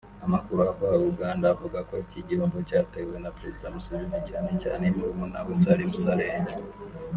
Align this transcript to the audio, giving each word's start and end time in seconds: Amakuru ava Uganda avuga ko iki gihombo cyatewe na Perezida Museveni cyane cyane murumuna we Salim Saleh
Amakuru 0.25 0.59
ava 0.71 0.87
Uganda 1.11 1.45
avuga 1.53 1.77
ko 1.87 1.93
iki 2.03 2.19
gihombo 2.27 2.57
cyatewe 2.69 3.15
na 3.23 3.29
Perezida 3.37 3.73
Museveni 3.75 4.19
cyane 4.29 4.49
cyane 4.63 4.83
murumuna 4.95 5.39
we 5.45 5.53
Salim 5.63 5.91
Saleh 6.01 6.43